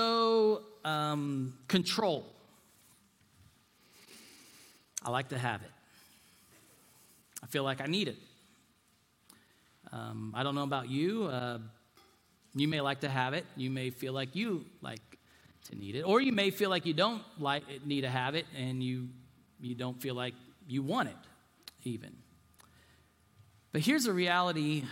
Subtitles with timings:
[0.00, 2.24] So, um, control.
[5.04, 5.70] I like to have it.
[7.42, 8.16] I feel like I need it.
[9.92, 11.24] Um, I don't know about you.
[11.24, 11.58] Uh,
[12.54, 13.44] you may like to have it.
[13.58, 15.02] You may feel like you like
[15.68, 18.46] to need it, or you may feel like you don't like need to have it,
[18.56, 19.08] and you
[19.60, 20.32] you don't feel like
[20.66, 21.22] you want it,
[21.84, 22.16] even.
[23.70, 24.84] But here's a reality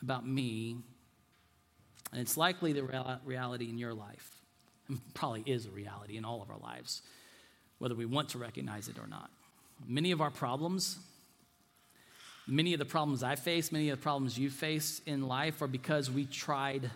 [0.00, 0.78] about me,
[2.12, 2.84] and it's likely the
[3.24, 4.38] reality in your life.
[4.88, 7.02] And probably is a reality in all of our lives,
[7.78, 9.30] whether we want to recognize it or not.
[9.86, 10.98] Many of our problems
[12.46, 15.68] Many of the problems I face, many of the problems you face in life are
[15.68, 16.90] because we tried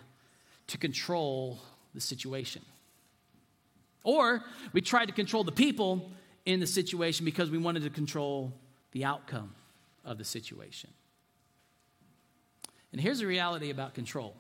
[0.67, 1.61] to control
[1.95, 2.63] the situation.
[4.03, 6.11] Or we tried to control the people
[6.45, 8.53] in the situation because we wanted to control
[8.93, 9.55] the outcome
[10.05, 10.91] of the situation.
[12.93, 14.35] And here's the reality about control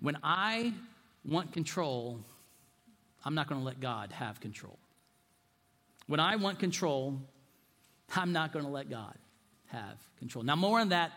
[0.00, 0.72] when I
[1.24, 2.20] want control,
[3.24, 4.78] I'm not going to let God have control.
[6.06, 7.20] When I want control,
[8.14, 9.14] I'm not going to let God
[9.68, 10.44] have control.
[10.44, 11.12] Now, more on that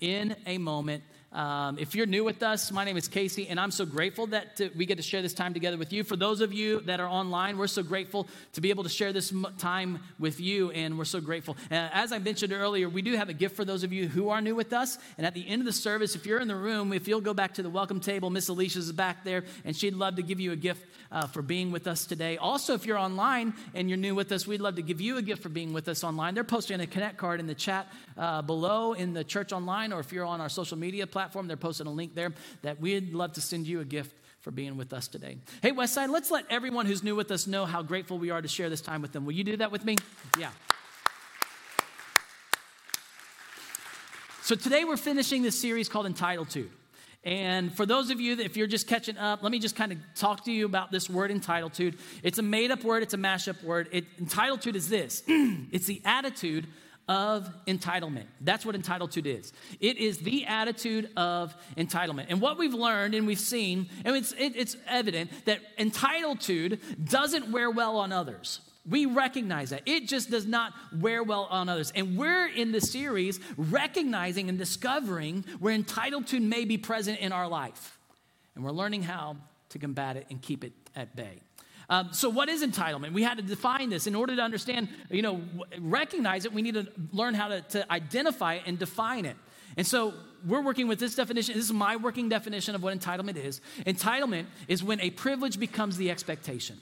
[0.00, 1.02] in a moment.
[1.32, 4.56] Um, if you're new with us, my name is Casey, and I'm so grateful that
[4.56, 6.02] to, we get to share this time together with you.
[6.02, 9.12] For those of you that are online, we're so grateful to be able to share
[9.12, 11.56] this time with you, and we're so grateful.
[11.70, 14.30] Uh, as I mentioned earlier, we do have a gift for those of you who
[14.30, 14.98] are new with us.
[15.18, 17.32] And at the end of the service, if you're in the room, if you'll go
[17.32, 20.50] back to the welcome table, Miss Alicia's back there, and she'd love to give you
[20.50, 22.38] a gift uh, for being with us today.
[22.38, 25.22] Also, if you're online and you're new with us, we'd love to give you a
[25.22, 26.34] gift for being with us online.
[26.34, 27.86] They're posting a Connect card in the chat
[28.18, 31.46] uh, below in the church online, or if you're on our social media platform platform.
[31.48, 32.32] They're posting a link there
[32.62, 35.36] that we'd love to send you a gift for being with us today.
[35.60, 38.48] Hey, Westside, let's let everyone who's new with us know how grateful we are to
[38.48, 39.26] share this time with them.
[39.26, 39.96] Will you do that with me?
[40.38, 40.48] Yeah.
[44.40, 46.70] So today we're finishing this series called Entititude.
[47.22, 49.92] And for those of you that if you're just catching up, let me just kind
[49.92, 51.98] of talk to you about this word entititude.
[52.22, 53.88] It's a made up word, it's a mashup word.
[53.92, 56.66] It, entititude is this it's the attitude
[57.10, 58.26] of entitlement.
[58.40, 59.52] That's what entitlement is.
[59.80, 62.26] It is the attitude of entitlement.
[62.28, 67.50] And what we've learned and we've seen, and it's, it, it's evident that entitlement doesn't
[67.50, 68.60] wear well on others.
[68.88, 69.82] We recognize that.
[69.86, 71.92] It just does not wear well on others.
[71.96, 77.48] And we're in the series recognizing and discovering where entitlement may be present in our
[77.48, 77.98] life.
[78.54, 79.36] And we're learning how
[79.70, 81.40] to combat it and keep it at bay.
[81.90, 83.12] Um, so, what is entitlement?
[83.12, 85.42] We had to define this in order to understand, you know,
[85.80, 86.52] recognize it.
[86.52, 89.36] We need to learn how to, to identify it and define it.
[89.76, 90.14] And so,
[90.46, 91.56] we're working with this definition.
[91.56, 93.60] This is my working definition of what entitlement is.
[93.84, 96.78] Entitlement is when a privilege becomes the expectation.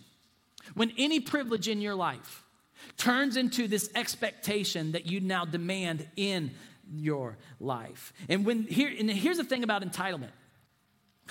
[0.75, 2.45] When any privilege in your life
[2.99, 6.53] turns into this expectation that you now demand in
[6.93, 8.13] your life.
[8.29, 10.31] And when here and here's the thing about entitlement.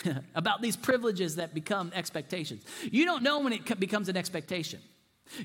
[0.36, 2.64] about these privileges that become expectations.
[2.84, 4.80] You don't know when it becomes an expectation.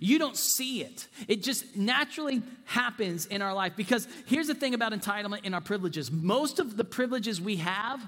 [0.00, 1.08] You don't see it.
[1.26, 5.60] It just naturally happens in our life because here's the thing about entitlement and our
[5.60, 6.10] privileges.
[6.10, 8.00] Most of the privileges we have,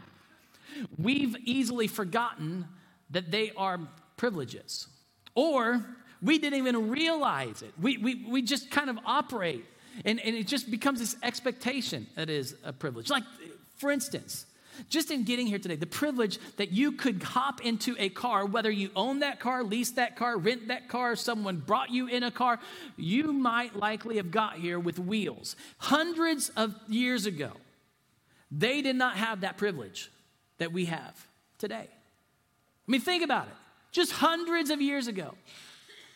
[0.97, 2.67] we've easily forgotten
[3.11, 3.81] that they are
[4.17, 4.87] privileges.
[5.35, 5.85] Or
[6.23, 7.73] we didn't even realize it.
[7.81, 9.65] We, we, we just kind of operate
[10.05, 13.11] and, and it just becomes this expectation that is a privilege.
[13.11, 13.25] Like,
[13.77, 14.47] for instance,
[14.89, 18.71] just in getting here today, the privilege that you could hop into a car, whether
[18.71, 22.31] you own that car, lease that car, rent that car, someone brought you in a
[22.31, 22.59] car,
[22.97, 25.57] you might likely have got here with wheels.
[25.79, 27.53] Hundreds of years ago,
[28.51, 30.11] they did not have that privilege
[30.59, 31.27] that we have
[31.59, 31.89] today.
[31.89, 33.55] I mean, think about it.
[33.93, 35.35] Just hundreds of years ago,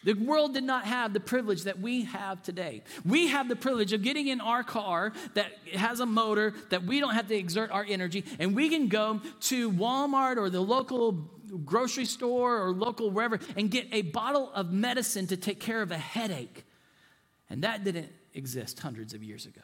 [0.08, 2.82] the world did not have the privilege that we have today.
[3.04, 6.98] We have the privilege of getting in our car that has a motor that we
[6.98, 11.12] don't have to exert our energy, and we can go to Walmart or the local
[11.66, 15.90] grocery store or local wherever and get a bottle of medicine to take care of
[15.90, 16.64] a headache.
[17.50, 19.60] And that didn't exist hundreds of years ago.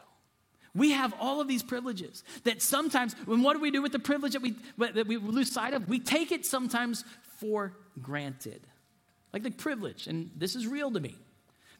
[0.74, 3.98] We have all of these privileges that sometimes, when what do we do with the
[3.98, 5.88] privilege that we, that we lose sight of?
[5.88, 7.02] We take it sometimes
[7.38, 8.60] for granted
[9.34, 10.06] like the privilege.
[10.06, 11.16] And this is real to me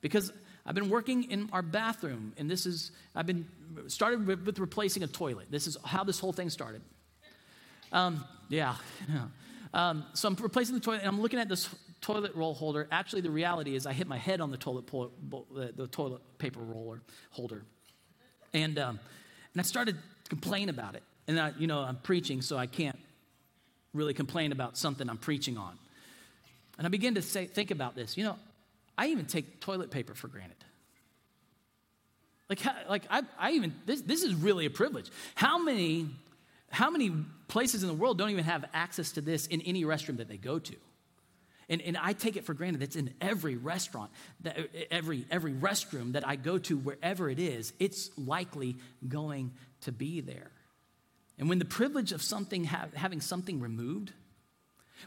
[0.00, 0.32] because
[0.66, 3.46] I've been working in our bathroom, and this is, I've been
[3.86, 5.46] started with, replacing a toilet.
[5.50, 6.82] This is how this whole thing started.
[7.92, 8.74] Um, yeah.
[9.74, 11.68] um, so I'm replacing the toilet, and I'm looking at this
[12.00, 12.88] toilet roll holder.
[12.90, 15.12] Actually, the reality is I hit my head on the toilet, po-
[15.54, 17.62] the, the toilet paper roller holder.
[18.52, 18.98] And, um,
[19.52, 21.04] and I started to complain about it.
[21.28, 22.98] And, I, you know, I'm preaching, so I can't
[23.92, 25.78] really complain about something I'm preaching on.
[26.78, 28.16] And I began to say, think about this.
[28.16, 28.36] You know,
[28.96, 30.56] I even take toilet paper for granted.
[32.48, 35.10] Like, like I, I even, this, this is really a privilege.
[35.34, 36.08] How many,
[36.70, 37.12] how many
[37.48, 40.36] places in the world don't even have access to this in any restroom that they
[40.36, 40.74] go to?
[41.68, 44.10] And, and I take it for granted it's in every restaurant,
[44.42, 44.58] that,
[44.90, 48.76] every, every restroom that I go to, wherever it is, it's likely
[49.08, 50.50] going to be there.
[51.38, 54.12] And when the privilege of something having something removed,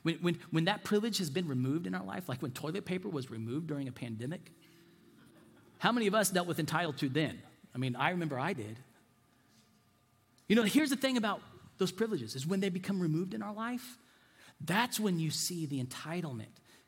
[0.03, 3.09] when, when, when that privilege has been removed in our life, like when toilet paper
[3.09, 4.51] was removed during a pandemic,
[5.79, 7.41] how many of us dealt with entitled to then?
[7.73, 8.79] I mean, I remember I did.
[10.47, 11.41] You know, here's the thing about
[11.77, 13.97] those privileges is when they become removed in our life,
[14.61, 16.47] that's when you see the entitlement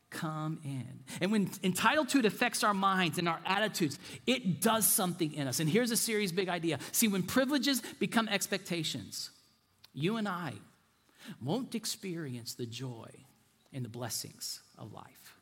[0.10, 1.04] come in.
[1.22, 5.60] And when entitlement affects our minds and our attitudes, it does something in us.
[5.60, 6.80] And here's a serious big idea.
[6.92, 9.30] See, when privileges become expectations,
[9.94, 10.54] you and I
[11.42, 13.10] won't experience the joy
[13.74, 15.36] and the blessings of life.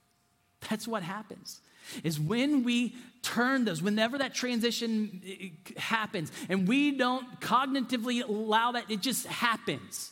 [0.70, 1.62] That's what happens.
[2.04, 8.74] Is when we turn those, whenever that transition eh, happens, and we don't cognitively allow
[8.74, 10.12] that, it just happens.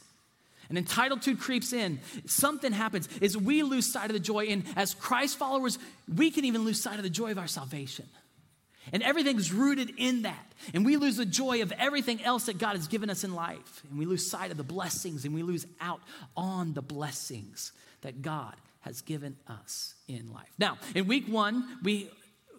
[0.70, 2.00] And entitlement creeps in.
[2.26, 4.46] Something happens is we lose sight of the joy.
[4.46, 5.78] And as Christ followers,
[6.14, 8.06] we can even lose sight of the joy of our salvation.
[8.92, 10.54] And everything's rooted in that.
[10.74, 13.84] And we lose the joy of everything else that God has given us in life.
[13.90, 16.02] And we lose sight of the blessings and we lose out
[16.36, 17.72] on the blessings
[18.02, 20.50] that God has given us in life.
[20.60, 22.10] Now, in week one, we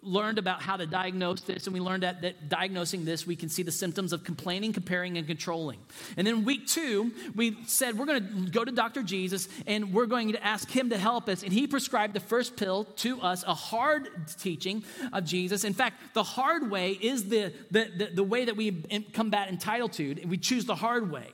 [0.01, 3.49] learned about how to diagnose this, and we learned that, that diagnosing this, we can
[3.49, 5.79] see the symptoms of complaining, comparing, and controlling.
[6.15, 9.03] And then week two, we said we're going to go to Dr.
[9.03, 11.43] Jesus and we're going to ask him to help us.
[11.43, 14.09] And he prescribed the first pill to us, a hard
[14.39, 14.83] teaching
[15.13, 15.63] of Jesus.
[15.63, 18.71] In fact, the hard way is the, the, the, the way that we
[19.13, 20.21] combat entitlement.
[20.21, 21.27] And we choose the hard way.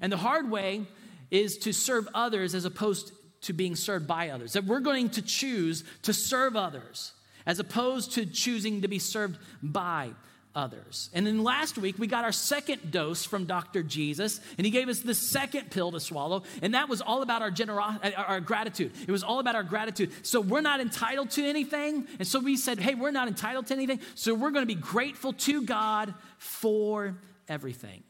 [0.00, 0.86] And the hard way
[1.30, 3.12] is to serve others as opposed
[3.42, 4.54] to being served by others.
[4.54, 7.12] That we're going to choose to serve others
[7.46, 10.10] as opposed to choosing to be served by
[10.56, 11.10] others.
[11.12, 13.82] And then last week, we got our second dose from Dr.
[13.82, 17.42] Jesus, and he gave us the second pill to swallow, and that was all about
[17.42, 18.92] our, generosity, uh, our gratitude.
[19.06, 20.10] It was all about our gratitude.
[20.22, 23.74] So we're not entitled to anything, and so we said, hey, we're not entitled to
[23.74, 27.16] anything, so we're going to be grateful to God for
[27.48, 28.02] everything.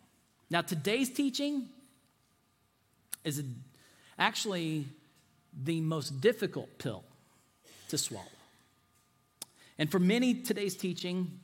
[0.48, 1.68] Now, today's teaching
[3.24, 3.42] is
[4.16, 4.86] actually
[5.64, 7.02] the most difficult pill
[7.88, 8.35] to swallow.
[9.78, 11.40] And for many, today's teaching,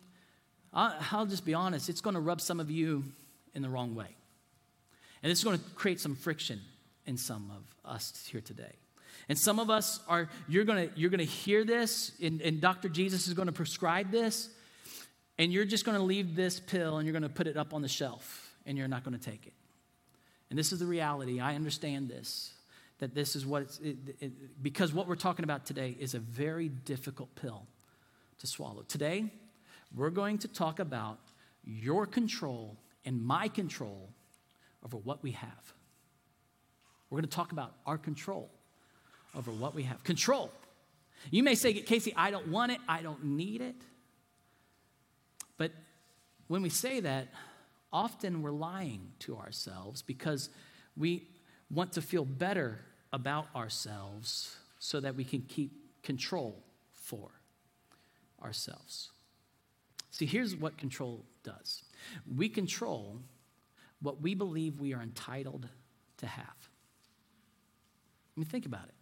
[0.72, 3.04] I'll just be honest, it's going to rub some of you
[3.54, 4.16] in the wrong way.
[5.22, 6.60] And it's going to create some friction
[7.06, 8.72] in some of us here today.
[9.28, 12.60] And some of us are, you're going to, you're going to hear this, and, and
[12.60, 12.88] Dr.
[12.88, 14.48] Jesus is going to prescribe this,
[15.38, 17.72] and you're just going to leave this pill and you're going to put it up
[17.72, 19.52] on the shelf, and you're not going to take it.
[20.50, 21.40] And this is the reality.
[21.40, 22.52] I understand this,
[22.98, 26.18] that this is what it's, it, it, because what we're talking about today is a
[26.18, 27.66] very difficult pill
[28.42, 28.82] to swallow.
[28.88, 29.30] Today,
[29.94, 31.20] we're going to talk about
[31.64, 34.10] your control and my control
[34.84, 35.72] over what we have.
[37.08, 38.50] We're going to talk about our control
[39.36, 40.02] over what we have.
[40.02, 40.50] Control.
[41.30, 43.76] You may say, Casey, I don't want it, I don't need it.
[45.56, 45.70] But
[46.48, 47.28] when we say that,
[47.92, 50.50] often we're lying to ourselves because
[50.96, 51.28] we
[51.70, 52.80] want to feel better
[53.12, 57.30] about ourselves so that we can keep control for
[58.42, 59.10] ourselves.
[60.10, 61.82] See, here's what control does
[62.36, 63.20] we control
[64.00, 65.68] what we believe we are entitled
[66.18, 66.68] to have.
[68.36, 68.94] I mean, think about it.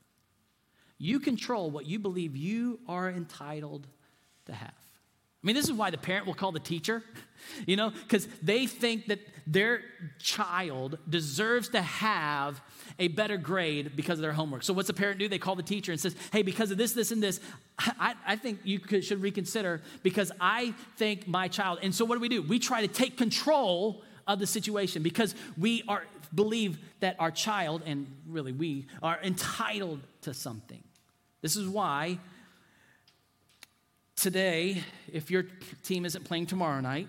[0.99, 3.87] You control what you believe you are entitled
[4.47, 4.90] to have.
[5.43, 7.03] I mean, this is why the parent will call the teacher,
[7.67, 9.81] you know, because they think that their
[10.19, 12.61] child deserves to have
[12.99, 14.63] a better grade because of their homework.
[14.63, 15.29] So, what's the parent do?
[15.29, 17.41] They call the teacher and says, "Hey, because of this, this, and this,
[17.79, 22.17] I, I think you could, should reconsider because I think my child." And so, what
[22.17, 22.43] do we do?
[22.43, 26.05] We try to take control of the situation because we are
[26.35, 30.83] believe that our child and really we are entitled to something.
[31.43, 32.19] This is why
[34.21, 35.45] today, if your
[35.83, 37.09] team isn't playing tomorrow night,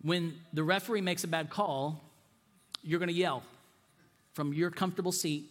[0.00, 2.00] when the referee makes a bad call,
[2.82, 3.42] you're going to yell
[4.34, 5.50] from your comfortable seat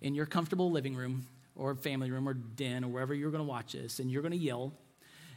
[0.00, 3.48] in your comfortable living room or family room or den or wherever you're going to
[3.48, 4.72] watch this, and you're going to yell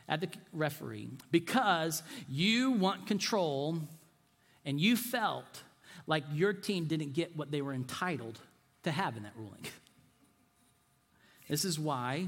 [0.07, 3.79] at the referee because you want control
[4.65, 5.63] and you felt
[6.05, 8.39] like your team didn't get what they were entitled
[8.83, 9.65] to have in that ruling.
[11.49, 12.27] This is why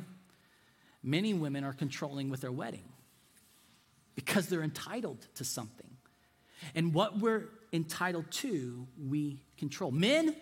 [1.03, 2.88] Many women are controlling with their wedding
[4.15, 5.89] because they're entitled to something.
[6.75, 9.91] And what we're entitled to, we control.
[9.91, 10.36] Men,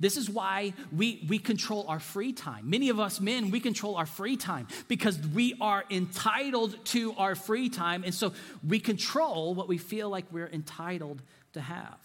[0.00, 2.68] this is why we, we control our free time.
[2.70, 7.34] Many of us men, we control our free time because we are entitled to our
[7.34, 8.04] free time.
[8.04, 8.32] And so
[8.66, 11.98] we control what we feel like we're entitled to have.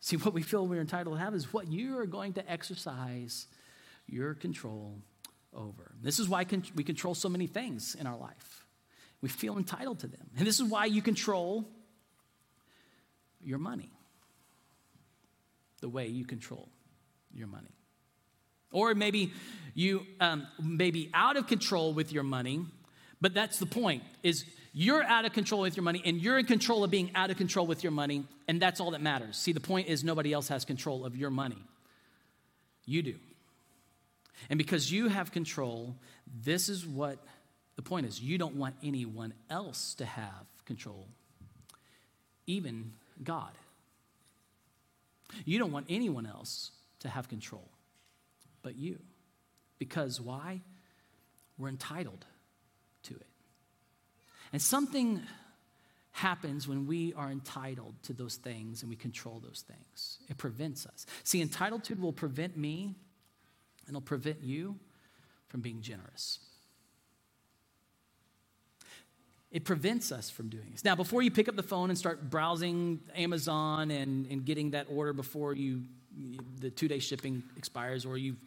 [0.00, 3.46] See, what we feel we're entitled to have is what you are going to exercise
[4.06, 4.98] your control
[5.56, 5.92] over.
[6.00, 8.66] This is why we control so many things in our life.
[9.22, 10.30] We feel entitled to them.
[10.36, 11.68] And this is why you control
[13.42, 13.90] your money
[15.80, 16.68] the way you control
[17.32, 17.74] your money.
[18.72, 19.32] Or maybe
[19.74, 22.64] you um, may be out of control with your money,
[23.20, 26.44] but that's the point is you're out of control with your money and you're in
[26.46, 29.36] control of being out of control with your money, and that's all that matters.
[29.36, 31.62] See, the point is nobody else has control of your money.
[32.84, 33.14] You do.
[34.50, 35.96] And because you have control,
[36.42, 37.18] this is what
[37.76, 38.20] the point is.
[38.20, 41.06] You don't want anyone else to have control,
[42.46, 43.52] even God.
[45.44, 47.68] You don't want anyone else to have control
[48.66, 48.98] but you.
[49.78, 50.60] Because why?
[51.56, 52.26] We're entitled
[53.04, 53.26] to it.
[54.52, 55.22] And something
[56.10, 60.18] happens when we are entitled to those things and we control those things.
[60.28, 61.06] It prevents us.
[61.22, 62.96] See, entitlement will prevent me
[63.86, 64.76] and it'll prevent you
[65.48, 66.40] from being generous.
[69.50, 70.84] It prevents us from doing this.
[70.84, 74.86] Now, before you pick up the phone and start browsing Amazon and, and getting that
[74.90, 75.82] order before you
[76.60, 78.40] the two day shipping expires or you've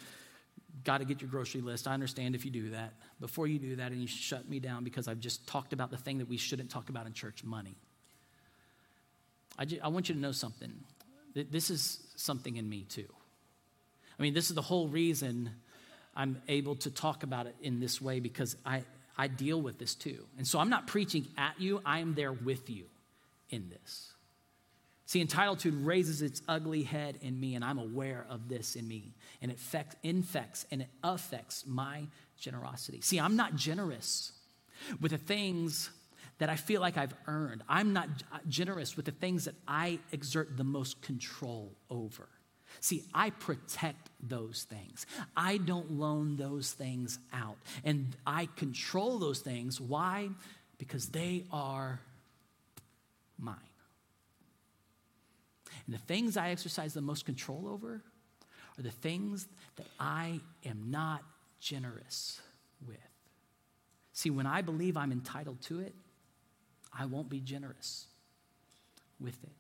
[0.84, 1.88] got to get your grocery list.
[1.88, 2.94] I understand if you do that.
[3.20, 5.98] Before you do that and you shut me down because I've just talked about the
[5.98, 7.76] thing that we shouldn't talk about in church money.
[9.58, 10.72] I, just, I want you to know something.
[11.34, 13.08] This is something in me too.
[14.20, 15.50] I mean, this is the whole reason
[16.16, 18.84] I'm able to talk about it in this way because I,
[19.18, 20.26] I deal with this too.
[20.38, 22.86] And so I'm not preaching at you, I am there with you
[23.50, 24.12] in this.
[25.06, 29.16] See, entitlement raises its ugly head in me, and I'm aware of this in me.
[29.42, 32.04] And it affects, infects and it affects my
[32.38, 33.02] generosity.
[33.02, 34.34] See, I'm not generous
[35.02, 35.90] with the things
[36.38, 37.64] that I feel like I've earned.
[37.68, 42.28] I'm not uh, generous with the things that I exert the most control over.
[42.82, 45.06] See, I protect those things.
[45.36, 47.58] I don't loan those things out.
[47.84, 49.80] And I control those things.
[49.80, 50.30] Why?
[50.78, 52.00] Because they are
[53.38, 53.56] mine.
[55.86, 58.02] And the things I exercise the most control over
[58.78, 61.24] are the things that I am not
[61.60, 62.40] generous
[62.88, 62.98] with.
[64.14, 65.94] See, when I believe I'm entitled to it,
[66.98, 68.08] I won't be generous
[69.20, 69.52] with it.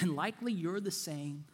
[0.00, 1.44] And likely you're the same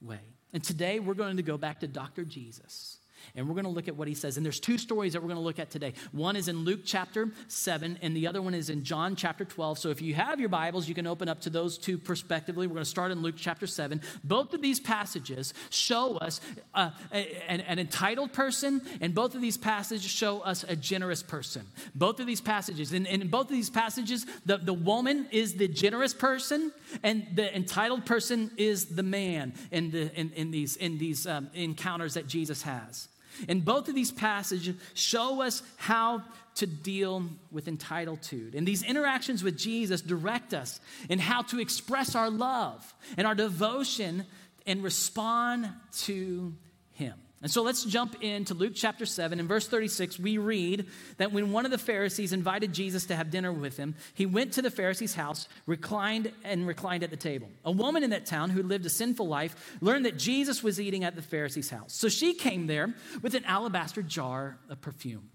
[0.00, 0.20] way.
[0.52, 2.24] And today we're going to go back to Dr.
[2.24, 2.98] Jesus.
[3.34, 4.36] And we're going to look at what he says.
[4.36, 5.94] And there's two stories that we're going to look at today.
[6.12, 9.78] One is in Luke chapter 7, and the other one is in John chapter 12.
[9.78, 12.66] So if you have your Bibles, you can open up to those two prospectively.
[12.66, 14.00] We're going to start in Luke chapter 7.
[14.24, 16.40] Both of these passages show us
[16.74, 21.66] uh, an, an entitled person, and both of these passages show us a generous person.
[21.94, 22.92] Both of these passages.
[22.92, 26.72] And in both of these passages, the, the woman is the generous person,
[27.02, 31.50] and the entitled person is the man in, the, in, in these, in these um,
[31.54, 33.07] encounters that Jesus has.
[33.48, 36.22] And both of these passages show us how
[36.56, 38.54] to deal with entitlement.
[38.54, 43.34] And these interactions with Jesus direct us in how to express our love and our
[43.34, 44.24] devotion
[44.66, 45.68] and respond
[45.98, 46.54] to
[46.92, 47.14] Him.
[47.40, 49.38] And so let's jump into Luke chapter 7.
[49.38, 50.86] In verse 36, we read
[51.18, 54.54] that when one of the Pharisees invited Jesus to have dinner with him, he went
[54.54, 57.48] to the Pharisee's house, reclined and reclined at the table.
[57.64, 61.04] A woman in that town who lived a sinful life learned that Jesus was eating
[61.04, 61.92] at the Pharisee's house.
[61.92, 62.92] So she came there
[63.22, 65.30] with an alabaster jar of perfume.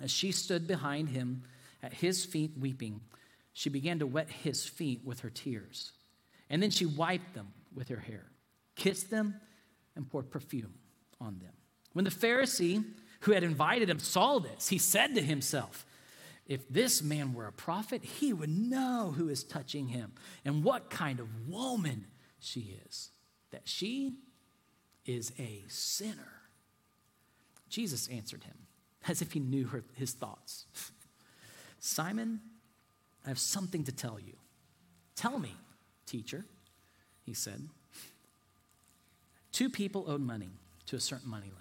[0.00, 1.42] As she stood behind him
[1.82, 3.02] at his feet weeping,
[3.52, 5.92] she began to wet his feet with her tears.
[6.48, 8.24] And then she wiped them with her hair,
[8.76, 9.34] kissed them,
[9.94, 10.72] and poured perfume
[11.20, 11.52] on them.
[11.92, 12.84] When the Pharisee
[13.20, 15.84] who had invited him saw this, he said to himself,
[16.46, 20.12] If this man were a prophet, he would know who is touching him
[20.44, 22.06] and what kind of woman
[22.38, 23.10] she is,
[23.50, 24.14] that she
[25.04, 26.32] is a sinner.
[27.68, 28.66] Jesus answered him
[29.08, 30.66] as if he knew her, his thoughts
[31.80, 32.40] Simon,
[33.24, 34.34] I have something to tell you.
[35.14, 35.54] Tell me,
[36.06, 36.44] teacher,
[37.22, 37.68] he said.
[39.52, 40.50] Two people owed money
[40.88, 41.54] to a certain moneylender.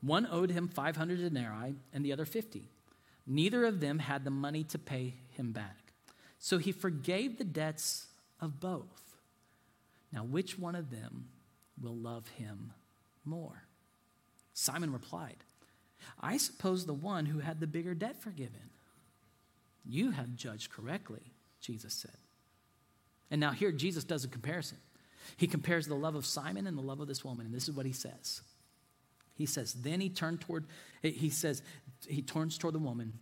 [0.00, 2.68] One owed him 500 denarii and the other 50.
[3.26, 5.92] Neither of them had the money to pay him back.
[6.38, 8.06] So he forgave the debts
[8.40, 9.16] of both.
[10.12, 11.28] Now, which one of them
[11.80, 12.72] will love him
[13.24, 13.62] more?
[14.54, 15.36] Simon replied,
[16.18, 18.70] I suppose the one who had the bigger debt forgiven.
[19.84, 22.16] You have judged correctly, Jesus said.
[23.30, 24.78] And now, here Jesus does a comparison.
[25.36, 27.74] He compares the love of Simon and the love of this woman, and this is
[27.74, 28.40] what he says
[29.40, 30.66] he says, then he turned toward,
[31.02, 31.62] he says,
[32.06, 33.14] he turns toward the woman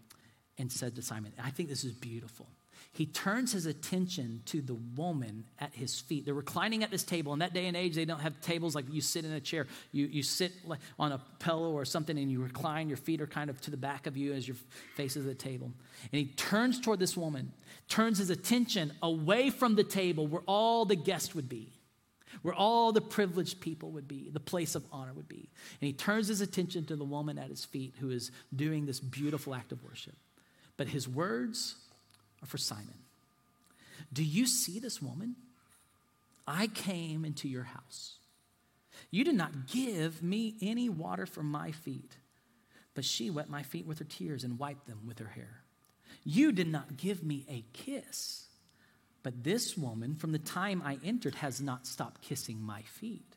[0.58, 2.46] and said to Simon, I think this is beautiful.
[2.92, 6.24] he turns his attention to the woman at his feet.
[6.24, 7.32] They're reclining at this table.
[7.32, 9.68] In that day and age, they don't have tables like you sit in a chair.
[9.92, 10.52] You, you sit
[10.98, 12.88] on a pillow or something and you recline.
[12.88, 14.56] Your feet are kind of to the back of you as your
[14.96, 15.70] face is the table.
[16.12, 17.52] And he turns toward this woman,
[17.88, 21.72] turns his attention away from the table where all the guests would be,
[22.42, 25.48] where all the privileged people would be, the place of honor would be.
[25.80, 29.00] And he turns his attention to the woman at his feet who is doing this
[29.00, 30.14] beautiful act of worship.
[30.76, 31.76] But his words,
[32.42, 32.94] are for Simon.
[34.12, 35.36] Do you see this woman?
[36.46, 38.14] I came into your house.
[39.10, 42.16] You did not give me any water for my feet,
[42.94, 45.62] but she wet my feet with her tears and wiped them with her hair.
[46.24, 48.47] You did not give me a kiss,
[49.28, 53.36] but this woman, from the time I entered, has not stopped kissing my feet.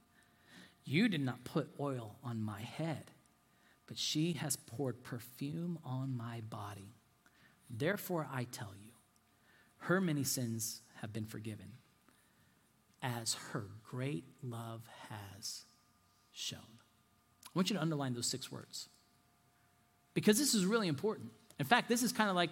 [0.86, 3.12] You did not put oil on my head,
[3.88, 6.96] but she has poured perfume on my body.
[7.70, 8.92] Therefore, I tell you,
[9.80, 11.74] her many sins have been forgiven,
[13.02, 15.66] as her great love has
[16.32, 16.80] shown.
[17.48, 18.88] I want you to underline those six words
[20.14, 21.32] because this is really important.
[21.60, 22.52] In fact, this is kind of like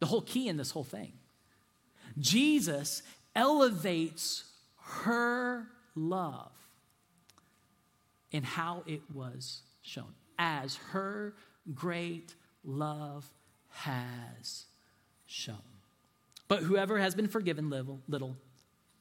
[0.00, 1.12] the whole key in this whole thing.
[2.18, 3.02] Jesus
[3.34, 4.44] elevates
[4.76, 6.52] her love
[8.30, 11.34] in how it was shown, as her
[11.74, 13.26] great love
[13.68, 14.66] has
[15.26, 15.56] shown.
[16.48, 18.36] But whoever has been forgiven little, little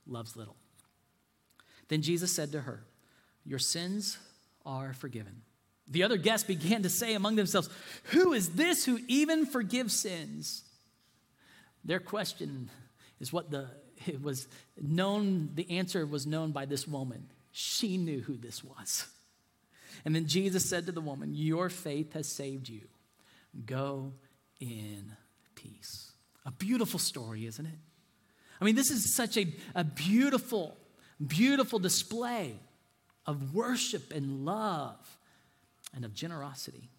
[0.07, 0.55] loves little.
[1.87, 2.83] Then Jesus said to her,
[3.45, 4.17] Your sins
[4.65, 5.41] are forgiven.
[5.87, 7.69] The other guests began to say among themselves,
[8.05, 10.63] Who is this who even forgives sins?
[11.83, 12.69] Their question
[13.21, 13.69] is what the
[14.07, 14.47] it was
[14.81, 17.27] known, the answer was known by this woman.
[17.51, 19.07] She knew who this was.
[20.05, 22.81] And then Jesus said to the woman, Your faith has saved you.
[23.65, 24.13] Go
[24.59, 25.13] in
[25.55, 26.11] peace.
[26.45, 27.79] A beautiful story, isn't it?
[28.59, 30.77] I mean, this is such a, a beautiful,
[31.25, 32.55] beautiful display
[33.25, 35.17] of worship and love
[35.93, 36.89] and of generosity.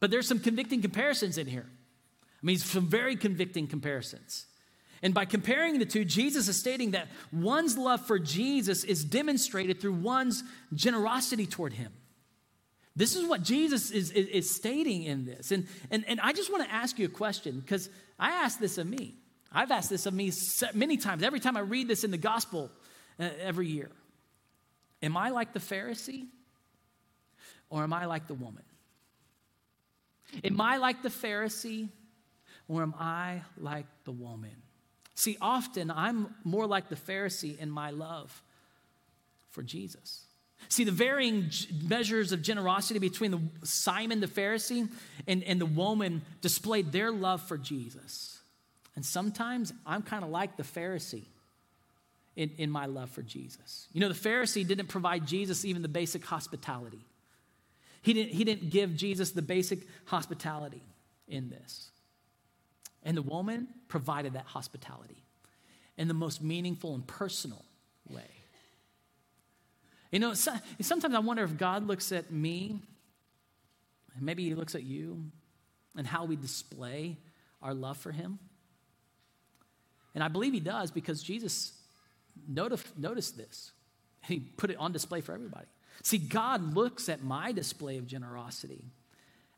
[0.00, 1.66] But there's some convicting comparisons in here.
[1.68, 4.46] I mean, some very convicting comparisons.
[5.02, 9.80] And by comparing the two, Jesus is stating that one's love for Jesus is demonstrated
[9.80, 11.92] through one's generosity toward him.
[12.94, 15.50] This is what Jesus is, is, is stating in this.
[15.50, 17.88] And, and, and I just want to ask you a question because
[18.18, 19.16] I ask this of me.
[19.50, 20.30] I've asked this of me
[20.72, 22.70] many times, every time I read this in the gospel
[23.18, 23.90] uh, every year.
[25.02, 26.26] Am I like the Pharisee
[27.70, 28.62] or am I like the woman?
[30.44, 31.88] Am I like the Pharisee
[32.68, 34.61] or am I like the woman?
[35.14, 38.42] See, often I'm more like the Pharisee in my love
[39.50, 40.24] for Jesus.
[40.68, 41.50] See, the varying
[41.86, 44.88] measures of generosity between the Simon the Pharisee
[45.26, 48.40] and, and the woman displayed their love for Jesus.
[48.94, 51.26] And sometimes I'm kind of like the Pharisee
[52.36, 53.88] in, in my love for Jesus.
[53.92, 57.04] You know, the Pharisee didn't provide Jesus even the basic hospitality.
[58.02, 60.82] He didn't, he didn't give Jesus the basic hospitality
[61.28, 61.91] in this.
[63.02, 65.22] And the woman provided that hospitality
[65.96, 67.64] in the most meaningful and personal
[68.08, 68.30] way.
[70.10, 72.78] You know, sometimes I wonder if God looks at me,
[74.14, 75.24] and maybe He looks at you,
[75.96, 77.16] and how we display
[77.62, 78.38] our love for Him.
[80.14, 81.72] And I believe He does because Jesus
[82.46, 83.72] noticed this.
[84.24, 85.66] He put it on display for everybody.
[86.04, 88.84] See, God looks at my display of generosity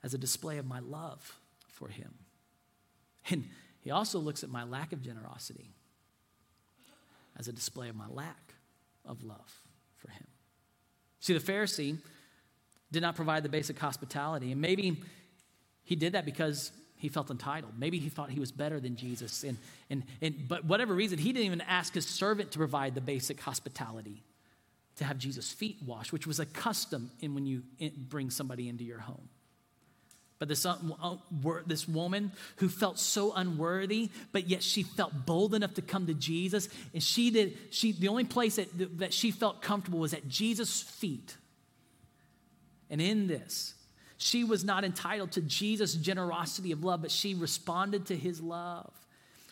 [0.03, 2.15] as a display of my love for Him.
[3.31, 3.45] And
[3.81, 5.73] He also looks at my lack of generosity
[7.39, 8.55] as a display of my lack
[9.05, 9.61] of love
[9.97, 10.27] for Him.
[11.21, 11.99] See, the Pharisee
[12.93, 15.03] did not provide the basic hospitality, and maybe
[15.83, 17.73] he did that because he felt entitled.
[17.79, 19.45] Maybe he thought he was better than Jesus.
[19.45, 19.59] And,
[19.91, 23.41] and, and, but whatever reason, he didn't even ask his servant to provide the basic
[23.41, 24.23] hospitality,
[24.97, 27.63] to have Jesus' feet washed, which was a custom in when you
[28.09, 29.29] bring somebody into your home.
[30.45, 30.77] But this, uh,
[31.67, 36.13] this woman who felt so unworthy, but yet she felt bold enough to come to
[36.13, 37.57] Jesus, and she did.
[37.71, 41.35] She the only place that, that she felt comfortable was at Jesus' feet.
[42.91, 43.73] And in this,
[44.19, 48.93] she was not entitled to Jesus' generosity of love, but she responded to his love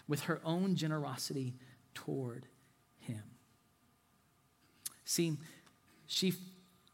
[0.07, 1.55] with her own generosity
[1.95, 2.45] toward
[2.99, 3.23] him.
[5.07, 5.39] See,
[6.07, 6.35] she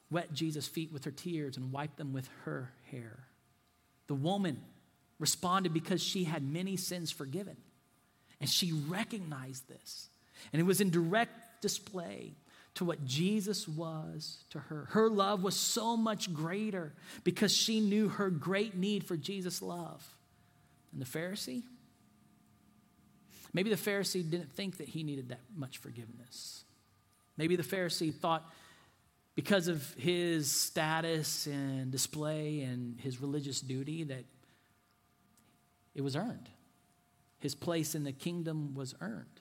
[0.08, 3.24] wet Jesus' feet with her tears and wiped them with her hair.
[4.08, 4.60] The woman
[5.18, 7.56] responded because she had many sins forgiven.
[8.40, 10.08] And she recognized this.
[10.52, 12.32] And it was in direct display
[12.74, 14.86] to what Jesus was to her.
[14.90, 16.92] Her love was so much greater
[17.24, 20.06] because she knew her great need for Jesus' love.
[20.92, 21.62] And the Pharisee?
[23.52, 26.62] Maybe the Pharisee didn't think that he needed that much forgiveness.
[27.36, 28.48] Maybe the Pharisee thought
[29.38, 34.24] because of his status and display and his religious duty that
[35.94, 36.48] it was earned.
[37.38, 39.40] His place in the kingdom was earned.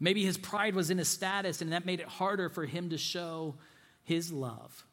[0.00, 2.98] Maybe his pride was in his status, and that made it harder for him to
[2.98, 3.54] show
[4.02, 4.84] his love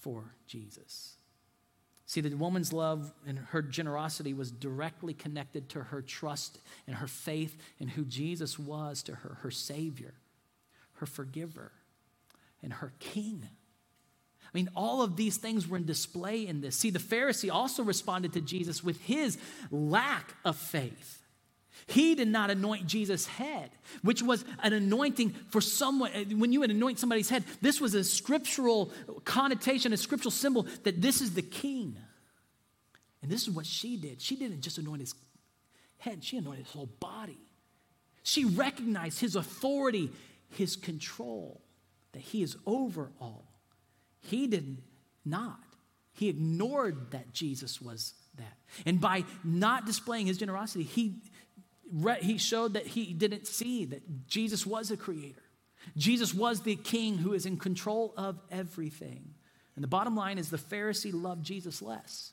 [0.00, 1.14] for Jesus.
[2.06, 7.06] See, the woman's love and her generosity was directly connected to her trust and her
[7.06, 10.14] faith in who Jesus was to her, her Savior,
[10.94, 11.70] her forgiver,
[12.60, 13.46] and her King.
[14.54, 16.76] I mean, all of these things were in display in this.
[16.76, 19.36] See, the Pharisee also responded to Jesus with his
[19.72, 21.20] lack of faith.
[21.88, 23.70] He did not anoint Jesus' head,
[24.02, 26.12] which was an anointing for someone.
[26.38, 28.92] When you would anoint somebody's head, this was a scriptural
[29.24, 31.96] connotation, a scriptural symbol that this is the king.
[33.22, 34.22] And this is what she did.
[34.22, 35.14] She didn't just anoint his
[35.98, 37.38] head, she anointed his whole body.
[38.22, 40.10] She recognized his authority,
[40.50, 41.60] his control,
[42.12, 43.53] that he is over all.
[44.24, 44.78] He did
[45.24, 45.60] not.
[46.12, 48.56] He ignored that Jesus was that.
[48.86, 51.16] And by not displaying his generosity, he
[52.20, 55.42] he showed that he didn't see that Jesus was a creator.
[55.96, 59.34] Jesus was the king who is in control of everything.
[59.76, 62.32] And the bottom line is the Pharisee loved Jesus less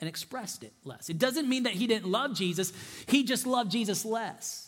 [0.00, 1.08] and expressed it less.
[1.08, 2.72] It doesn't mean that he didn't love Jesus,
[3.06, 4.67] he just loved Jesus less.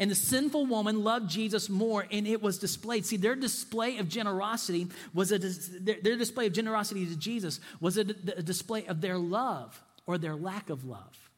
[0.00, 3.04] And the sinful woman loved Jesus more, and it was displayed.
[3.04, 8.00] See, their display of generosity was a their display of generosity to Jesus was a,
[8.00, 11.30] a display of their love or their lack of love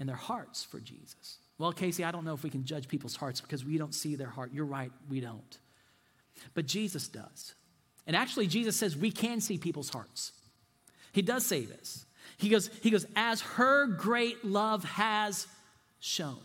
[0.00, 1.38] and their hearts for Jesus.
[1.58, 4.16] Well, Casey, I don't know if we can judge people's hearts because we don't see
[4.16, 4.50] their heart.
[4.52, 5.58] You're right, we don't.
[6.54, 7.54] But Jesus does.
[8.04, 10.32] And actually, Jesus says we can see people's hearts.
[11.12, 12.04] He does say this.
[12.36, 15.46] He goes, he goes, as her great love has
[16.00, 16.42] shown.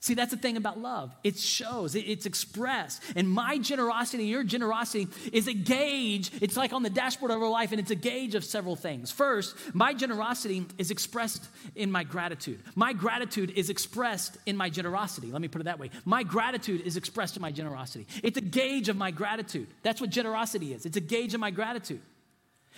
[0.00, 1.14] See, that's the thing about love.
[1.24, 3.02] It shows, it's expressed.
[3.16, 6.30] And my generosity, your generosity, is a gauge.
[6.40, 9.10] It's like on the dashboard of our life, and it's a gauge of several things.
[9.10, 12.60] First, my generosity is expressed in my gratitude.
[12.74, 15.32] My gratitude is expressed in my generosity.
[15.32, 15.90] Let me put it that way.
[16.04, 18.06] My gratitude is expressed in my generosity.
[18.22, 19.66] It's a gauge of my gratitude.
[19.82, 20.86] That's what generosity is.
[20.86, 22.02] It's a gauge of my gratitude.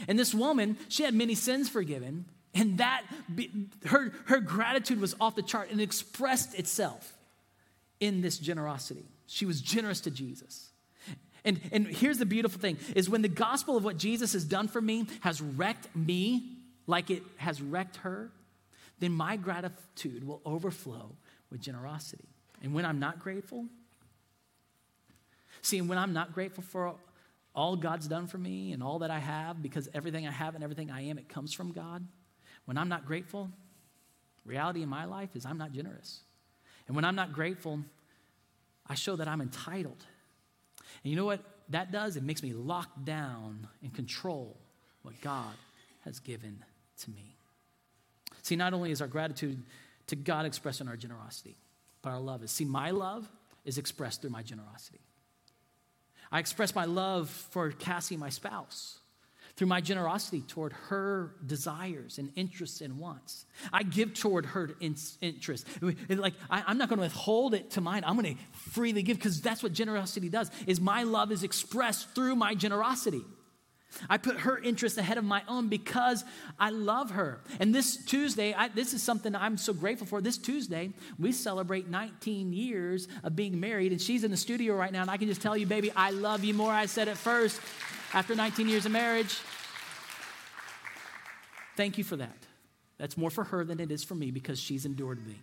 [0.06, 2.26] And this woman, she had many sins forgiven,
[2.58, 3.04] and that
[3.86, 7.16] her, her gratitude was off the chart and expressed itself
[8.00, 9.04] in this generosity.
[9.26, 10.70] She was generous to Jesus.
[11.44, 14.68] And, and here's the beautiful thing is when the gospel of what Jesus has done
[14.68, 18.30] for me has wrecked me like it has wrecked her,
[18.98, 21.12] then my gratitude will overflow
[21.50, 22.28] with generosity.
[22.62, 23.66] And when I'm not grateful,
[25.62, 26.94] see, when I'm not grateful for
[27.54, 30.64] all God's done for me and all that I have, because everything I have and
[30.64, 32.06] everything I am, it comes from God.
[32.68, 33.48] When I'm not grateful,
[34.44, 36.20] reality in my life is I'm not generous.
[36.86, 37.80] And when I'm not grateful,
[38.86, 40.04] I show that I'm entitled.
[41.02, 42.18] And you know what that does?
[42.18, 44.54] It makes me lock down and control
[45.00, 45.54] what God
[46.04, 46.62] has given
[47.04, 47.36] to me.
[48.42, 49.62] See, not only is our gratitude
[50.08, 51.56] to God expressed in our generosity,
[52.02, 52.50] but our love is.
[52.50, 53.26] See, my love
[53.64, 55.00] is expressed through my generosity.
[56.30, 58.98] I express my love for Cassie, my spouse
[59.58, 63.44] through my generosity toward her desires and interests and wants.
[63.72, 65.68] I give toward her interests.
[66.08, 68.04] Like I, am not going to withhold it to mine.
[68.06, 70.48] I'm going to freely give because that's what generosity does.
[70.68, 73.24] Is my love is expressed through my generosity.
[74.08, 76.24] I put her interest ahead of my own because
[76.60, 77.40] I love her.
[77.58, 80.20] And this Tuesday, I, this is something I'm so grateful for.
[80.20, 84.92] This Tuesday, we celebrate 19 years of being married, and she's in the studio right
[84.92, 86.70] now, and I can just tell you, baby, I love you more.
[86.70, 87.60] I said it first
[88.12, 89.38] after 19 years of marriage.
[91.76, 92.36] Thank you for that.
[92.98, 95.36] That's more for her than it is for me because she's endured me.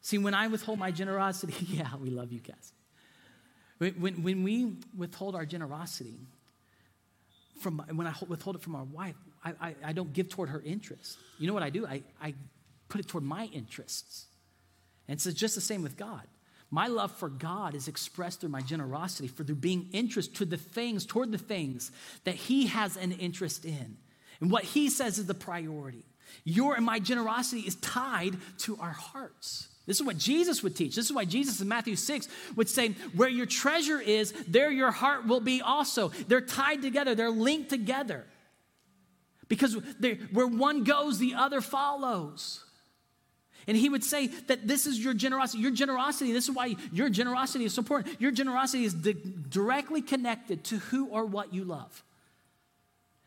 [0.00, 2.72] See, when I withhold my generosity, yeah, we love you, Cass.
[3.78, 6.20] When, when we withhold our generosity,
[7.60, 10.60] from, when I withhold it from our wife, I, I, I don't give toward her
[10.64, 11.16] interests.
[11.38, 11.86] You know what I do?
[11.86, 12.34] I, I
[12.88, 14.26] put it toward my interests.
[15.08, 16.22] And it's just the same with God.
[16.74, 20.56] My love for God is expressed through my generosity, for through being interest to the
[20.56, 21.92] things, toward the things
[22.24, 23.98] that He has an interest in.
[24.40, 26.06] And what He says is the priority.
[26.44, 29.68] Your and my generosity is tied to our hearts.
[29.84, 30.96] This is what Jesus would teach.
[30.96, 34.92] This is why Jesus in Matthew 6 would say, Where your treasure is, there your
[34.92, 36.08] heart will be also.
[36.08, 38.24] They're tied together, they're linked together.
[39.48, 39.76] Because
[40.32, 42.61] where one goes, the other follows.
[43.66, 45.62] And he would say that this is your generosity.
[45.62, 48.20] Your generosity, this is why your generosity is so important.
[48.20, 49.16] Your generosity is di-
[49.48, 52.02] directly connected to who or what you love.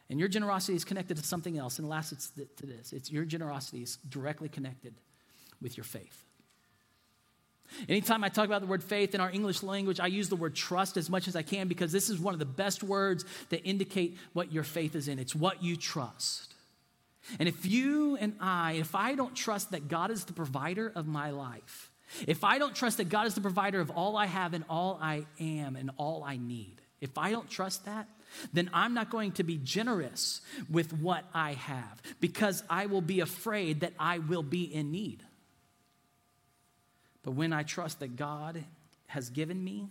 [0.10, 1.80] And your generosity is connected to something else.
[1.80, 4.94] And last, it's th- to this it's your generosity is directly connected
[5.62, 6.24] with your faith.
[7.90, 10.56] Anytime I talk about the word faith in our English language, I use the word
[10.56, 13.64] trust as much as I can because this is one of the best words that
[13.64, 15.20] indicate what your faith is in.
[15.20, 16.55] It's what you trust.
[17.40, 21.08] And if you and I, if I don't trust that God is the provider of
[21.08, 21.92] my life,
[22.28, 25.00] if I don't trust that God is the provider of all I have and all
[25.02, 28.08] I am and all I need, if I don't trust that,
[28.54, 33.20] then I'm not going to be generous with what I have because I will be
[33.20, 35.24] afraid that I will be in need.
[37.24, 38.64] But when I trust that God
[39.08, 39.88] has given me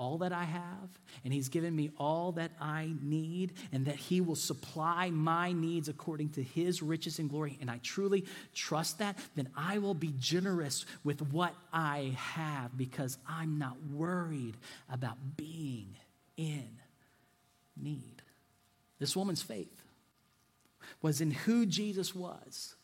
[0.00, 0.88] all that I have,
[1.24, 5.90] and He's given me all that I need, and that He will supply my needs
[5.90, 10.14] according to His riches and glory, and I truly trust that, then I will be
[10.18, 14.56] generous with what I have because I'm not worried
[14.90, 15.94] about being
[16.38, 16.70] in
[17.76, 18.22] need.
[18.98, 19.82] This woman's faith
[21.02, 22.74] was in who Jesus was,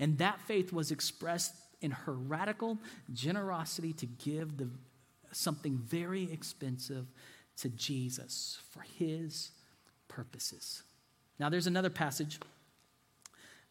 [0.00, 2.78] and that faith was expressed in her radical
[3.12, 4.68] generosity to give the,
[5.32, 7.06] something very expensive
[7.58, 9.50] to Jesus for his
[10.08, 10.82] purposes.
[11.38, 12.38] Now, there's another passage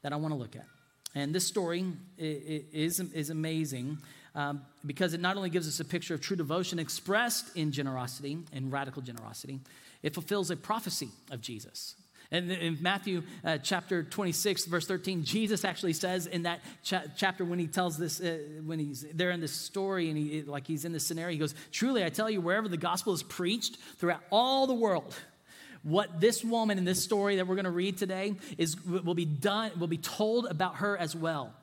[0.01, 0.65] that I want to look at.
[1.15, 1.85] And this story
[2.17, 3.97] is, is amazing
[4.35, 8.37] um, because it not only gives us a picture of true devotion expressed in generosity,
[8.51, 9.61] in radical generosity,
[10.03, 11.95] it fulfills a prophecy of Jesus.
[12.31, 17.45] And in Matthew uh, chapter 26, verse 13, Jesus actually says in that cha- chapter
[17.45, 20.85] when he tells this, uh, when he's there in this story and he, like he's
[20.85, 24.21] in this scenario, he goes, Truly, I tell you, wherever the gospel is preached throughout
[24.31, 25.15] all the world,
[25.83, 29.25] what this woman in this story that we're going to read today is will be
[29.25, 31.53] done, will be told about her as well,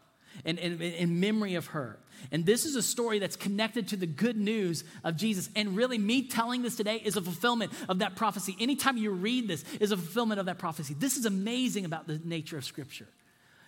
[0.44, 1.98] and in memory of her.
[2.30, 5.50] And this is a story that's connected to the good news of Jesus.
[5.56, 8.56] And really, me telling this today is a fulfillment of that prophecy.
[8.60, 10.94] Anytime you read this, is a fulfillment of that prophecy.
[10.98, 13.08] This is amazing about the nature of Scripture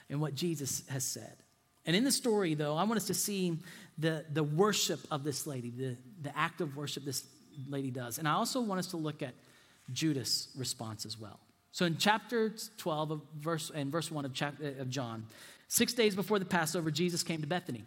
[0.09, 1.37] and what Jesus has said.
[1.87, 3.59] And in the story, though, I want us to see
[3.99, 7.25] the, the worship of this lady, the, the act of worship this
[7.69, 8.19] lady does.
[8.19, 9.35] And I also want us to look at
[9.93, 11.39] Judas' response as well.
[11.73, 15.27] So in chapter 12 of verse and verse 1 of, chapter, uh, of John,
[15.69, 17.85] six days before the Passover, Jesus came to Bethany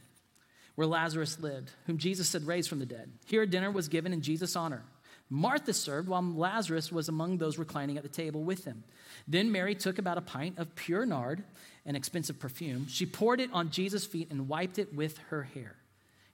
[0.78, 3.12] where Lazarus lived, whom Jesus had raised from the dead.
[3.26, 4.84] Here a dinner was given in Jesus' honor.
[5.28, 8.84] Martha served while Lazarus was among those reclining at the table with him.
[9.28, 11.44] Then Mary took about a pint of pure nard,
[11.88, 12.86] an expensive perfume.
[12.88, 15.78] She poured it on Jesus' feet and wiped it with her hair.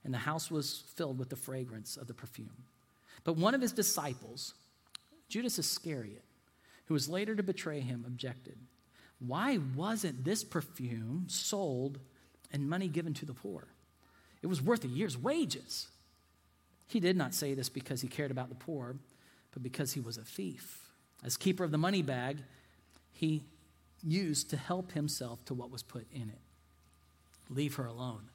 [0.04, 2.64] And the house was filled with the fragrance of the perfume.
[3.24, 4.52] But one of his disciples,
[5.30, 6.24] Judas Iscariot,
[6.84, 8.58] who was later to betray him, objected.
[9.26, 11.98] Why wasn't this perfume sold
[12.52, 13.68] and money given to the poor?
[14.42, 15.88] It was worth a year's wages.
[16.86, 18.96] He did not say this because he cared about the poor,
[19.52, 20.90] but because he was a thief.
[21.24, 22.38] As keeper of the money bag,
[23.12, 23.44] he
[24.02, 26.40] used to help himself to what was put in it.
[27.48, 28.28] Leave her alone,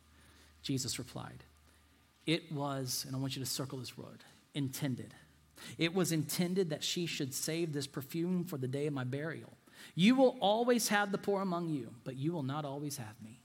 [0.64, 1.44] Jesus replied.
[2.26, 4.24] It was, and I want you to circle this word,
[4.54, 5.14] intended.
[5.78, 9.54] It was intended that she should save this perfume for the day of my burial.
[9.96, 13.42] You will always have the poor among you, but you will not always have me.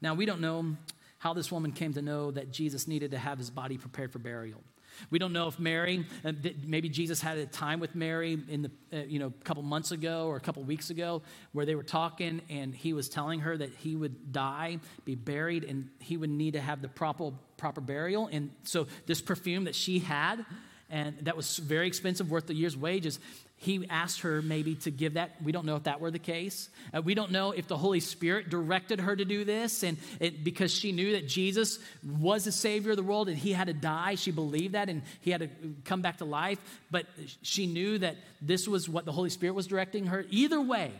[0.00, 0.76] Now, we don't know
[1.18, 4.18] how this woman came to know that Jesus needed to have his body prepared for
[4.18, 4.62] burial.
[5.10, 6.32] We don't know if Mary, uh,
[6.64, 9.90] maybe Jesus had a time with Mary in the, uh, you know, a couple months
[9.90, 13.56] ago or a couple weeks ago where they were talking and he was telling her
[13.56, 17.80] that he would die, be buried, and he would need to have the proper, proper
[17.80, 18.28] burial.
[18.30, 20.44] And so this perfume that she had,
[20.90, 23.18] and that was very expensive, worth a year's wages,
[23.56, 25.42] he asked her maybe to give that.
[25.42, 26.68] We don't know if that were the case.
[26.92, 30.44] Uh, we don't know if the Holy Spirit directed her to do this, and it,
[30.44, 33.72] because she knew that Jesus was the Savior of the world and he had to
[33.72, 34.16] die.
[34.16, 35.48] She believed that, and he had to
[35.84, 36.58] come back to life.
[36.90, 37.06] But
[37.42, 40.26] she knew that this was what the Holy Spirit was directing her.
[40.28, 40.92] Either way,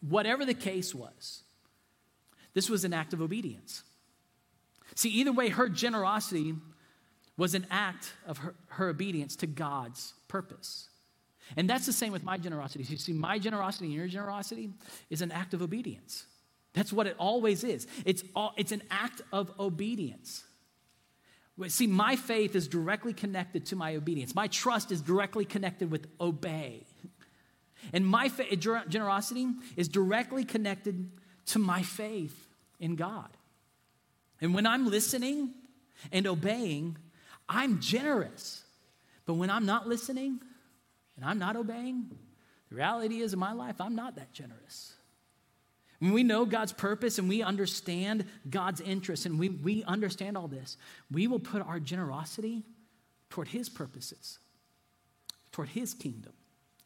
[0.00, 1.42] whatever the case was,
[2.54, 3.82] this was an act of obedience.
[4.94, 6.54] See, either way, her generosity
[7.36, 10.88] was an act of her, her obedience to God's purpose.
[11.56, 12.84] And that's the same with my generosity.
[12.84, 14.70] You see, my generosity and your generosity
[15.10, 16.24] is an act of obedience.
[16.72, 17.86] That's what it always is.
[18.04, 20.44] It's, all, it's an act of obedience.
[21.68, 24.34] See, my faith is directly connected to my obedience.
[24.34, 26.84] My trust is directly connected with obey.
[27.92, 28.56] And my fa- eh,
[28.88, 31.10] generosity is directly connected
[31.46, 33.28] to my faith in God.
[34.40, 35.54] And when I'm listening
[36.12, 36.98] and obeying,
[37.48, 38.62] I'm generous.
[39.24, 40.40] But when I'm not listening,
[41.16, 42.10] and I'm not obeying,
[42.68, 44.94] the reality is in my life, I'm not that generous.
[45.98, 50.48] When we know God's purpose and we understand God's interests and we, we understand all
[50.48, 50.76] this,
[51.10, 52.64] we will put our generosity
[53.30, 54.38] toward His purposes,
[55.52, 56.32] toward His kingdom,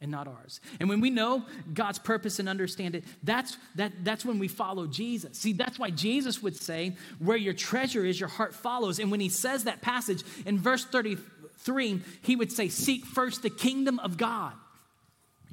[0.01, 0.59] and not ours.
[0.79, 4.87] And when we know God's purpose and understand it, that's, that, that's when we follow
[4.87, 5.37] Jesus.
[5.37, 8.99] See, that's why Jesus would say, Where your treasure is, your heart follows.
[8.99, 13.49] And when he says that passage in verse 33, he would say, Seek first the
[13.49, 14.53] kingdom of God.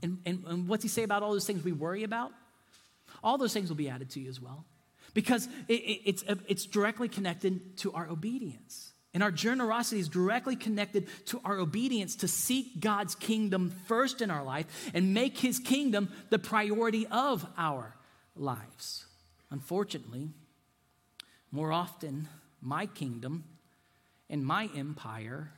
[0.03, 2.33] And, and, and what's he say about all those things we worry about?
[3.23, 4.65] All those things will be added to you as well.
[5.13, 8.93] Because it, it, it's, it's directly connected to our obedience.
[9.15, 14.31] And our generosity is directly connected to our obedience to seek God's kingdom first in
[14.31, 17.97] our life and make his kingdom the priority of our
[18.37, 19.07] lives.
[19.51, 20.29] Unfortunately,
[21.51, 22.29] more often,
[22.61, 23.45] my kingdom
[24.29, 25.53] and my empire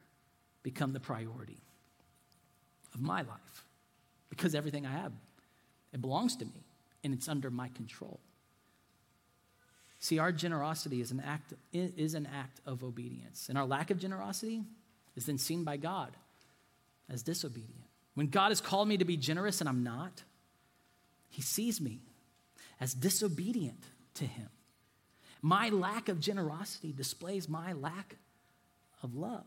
[0.62, 1.58] become the priority
[2.94, 3.64] of my life
[4.28, 5.12] because everything I have,
[5.92, 6.64] it belongs to me
[7.02, 8.20] and it's under my control.
[10.00, 13.48] See, our generosity is an act, is an act of obedience.
[13.50, 14.62] And our lack of generosity
[15.14, 16.10] is then seen by God
[17.10, 17.84] as disobedient.
[18.14, 20.22] When God has called me to be generous and I'm not,
[21.28, 22.00] He sees me
[22.80, 23.82] as disobedient
[24.14, 24.48] to Him.
[25.42, 28.16] My lack of generosity displays my lack
[29.02, 29.44] of love.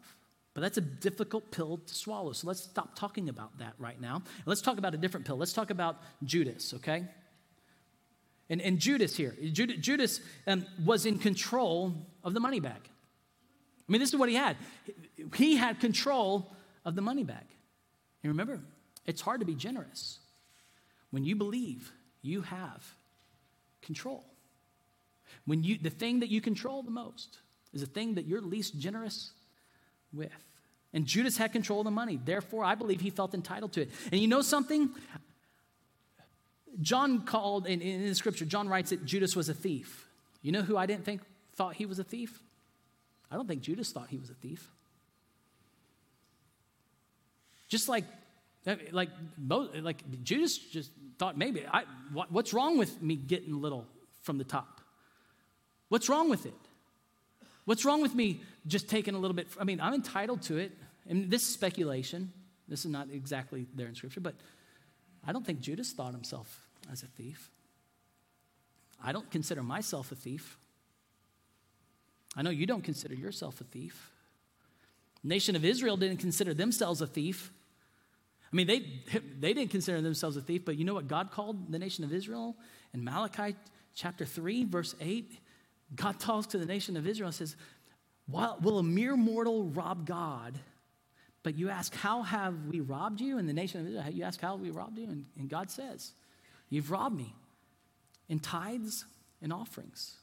[0.54, 2.32] But that's a difficult pill to swallow.
[2.34, 4.22] So let's stop talking about that right now.
[4.46, 5.38] Let's talk about a different pill.
[5.38, 7.06] Let's talk about Judas, okay?
[8.50, 12.82] And, and Judas here, Judas, um, was in control of the money bag.
[13.88, 14.58] I mean, this is what he had.
[15.36, 16.52] He had control
[16.86, 17.46] of the money bag.
[18.22, 18.60] And remember,
[19.06, 20.20] it's hard to be generous
[21.12, 22.84] when you believe you have
[23.82, 24.26] control.
[25.46, 27.40] When you, the thing that you control the most
[27.74, 29.32] is the thing that you're least generous
[30.14, 30.32] with.
[30.94, 32.20] And Judas had control of the money.
[32.24, 33.90] Therefore, I believe he felt entitled to it.
[34.12, 34.92] And you know something?
[36.82, 40.08] John called, in, in the scripture, John writes that Judas was a thief.
[40.42, 41.22] You know who I didn't think
[41.56, 42.42] thought he was a thief?
[43.32, 44.70] I don't think Judas thought he was a thief.
[47.70, 48.06] Just like,
[48.66, 49.10] eh, like,
[49.48, 53.88] like Judas just thought maybe, I, what, what's wrong with me getting little
[54.22, 54.82] from the top?
[55.90, 56.54] What's wrong with it?
[57.66, 59.48] What's wrong with me just taking a little bit?
[59.60, 60.72] I mean, I'm entitled to it.
[61.08, 62.32] And this is speculation.
[62.68, 64.36] This is not exactly there in Scripture, but
[65.26, 67.52] I don't think Judas thought himself as a thief.
[69.04, 70.58] I don't consider myself a thief.
[72.36, 74.12] I know you don't consider yourself a thief.
[75.24, 77.52] nation of Israel didn't consider themselves a thief.
[78.52, 78.80] I mean, they,
[79.40, 82.14] they didn't consider themselves a thief, but you know what God called the nation of
[82.14, 82.56] Israel?
[82.94, 83.56] In Malachi
[83.96, 85.40] chapter 3, verse 8,
[85.96, 87.56] God talks to the nation of Israel and says,
[88.28, 90.58] Will a mere mortal rob God?
[91.42, 93.38] But you ask, How have we robbed you?
[93.38, 95.06] And the nation of Israel, you ask, How have we robbed you?
[95.06, 96.14] And, and God says,
[96.74, 97.36] You've robbed me
[98.28, 99.06] in tithes
[99.44, 100.16] and offerings.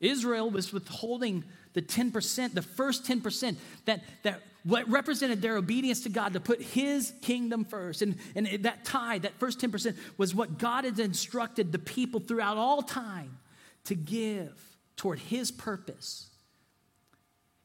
[0.00, 1.44] Israel was withholding
[1.74, 6.62] the 10%, the first 10% that, that what represented their obedience to God to put
[6.62, 8.00] his kingdom first.
[8.00, 12.56] And, and that tithe, that first 10%, was what God had instructed the people throughout
[12.56, 13.36] all time
[13.84, 14.58] to give
[14.96, 16.30] toward his purpose.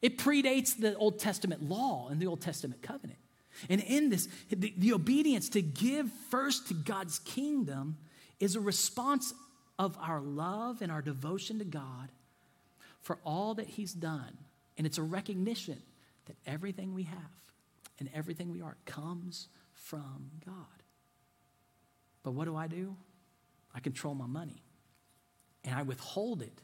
[0.02, 3.18] It predates the Old Testament law and the Old Testament covenant.
[3.70, 7.96] And in this, the, the obedience to give first to God's kingdom
[8.40, 9.34] is a response
[9.78, 12.10] of our love and our devotion to God
[13.00, 14.38] for all that He's done.
[14.76, 15.82] And it's a recognition
[16.26, 17.18] that everything we have
[17.98, 20.54] and everything we are comes from God.
[22.22, 22.96] But what do I do?
[23.74, 24.62] I control my money
[25.64, 26.62] and I withhold it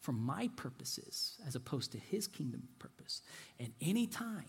[0.00, 3.22] for my purposes as opposed to His kingdom purpose.
[3.58, 4.44] And any time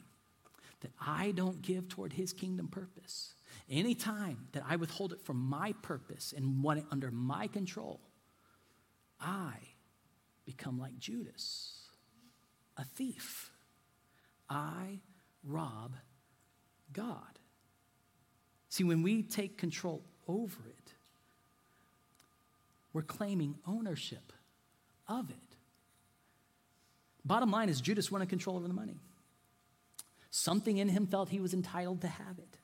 [0.82, 3.34] that I don't give toward His kingdom purpose,
[3.70, 8.00] any time that I withhold it for my purpose and want it under my control,
[9.20, 9.54] I
[10.46, 11.90] become like Judas,
[12.78, 13.52] a thief.
[14.50, 15.00] I
[15.44, 15.94] rob
[16.92, 17.40] God.
[18.70, 20.94] See, when we take control over it,
[22.94, 24.34] we're claiming ownership
[25.08, 25.36] of it.
[27.26, 29.00] Bottom line is, Judas wanted control over the money.
[30.32, 32.58] Something in him felt he was entitled to have it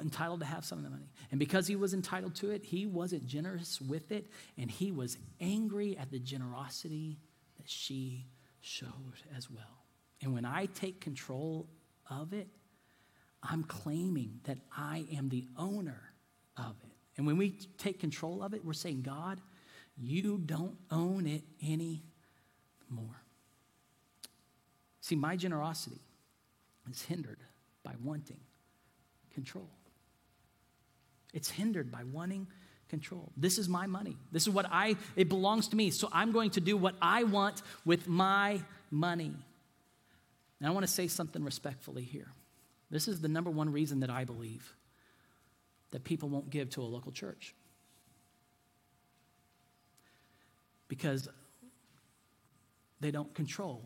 [0.00, 1.10] entitled to have some of the money.
[1.30, 4.26] And because he was entitled to it, he wasn't generous with it,
[4.58, 7.18] and he was angry at the generosity
[7.56, 8.26] that she
[8.60, 9.84] showed as well.
[10.20, 11.68] And when I take control
[12.08, 12.48] of it,
[13.42, 16.00] I'm claiming that I am the owner
[16.56, 16.92] of it.
[17.16, 19.40] And when we take control of it, we're saying, God,
[19.96, 22.02] you don't own it anymore.
[25.00, 26.00] See, my generosity
[26.90, 27.38] is hindered
[27.82, 28.40] by wanting
[29.32, 29.70] control.
[31.32, 32.46] It's hindered by wanting
[32.88, 33.32] control.
[33.36, 34.16] This is my money.
[34.32, 35.90] This is what I, it belongs to me.
[35.90, 38.60] So I'm going to do what I want with my
[38.90, 39.32] money.
[40.60, 42.28] And I want to say something respectfully here.
[42.90, 44.74] This is the number one reason that I believe
[45.92, 47.54] that people won't give to a local church.
[50.88, 51.28] Because
[53.00, 53.82] they don't control